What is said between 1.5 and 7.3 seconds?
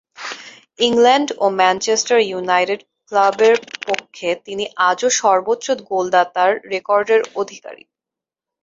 Manchester United ক্লাবের পক্ষে তিনি আজও সর্বোচ্চ গোলদাতার রেকর্ডের